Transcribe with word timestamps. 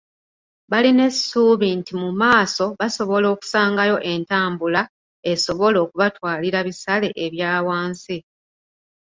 Balina 0.71 1.03
essuubi 1.09 1.67
nti 1.79 1.91
mu 2.01 2.09
maaso 2.21 2.65
basobole 2.79 3.25
okusangayo 3.33 3.95
entambula 4.13 4.81
esobola 5.31 5.77
okubatwalira 5.85 6.59
bisale 6.67 7.07
ebya 7.25 7.51
wansi. 7.67 8.17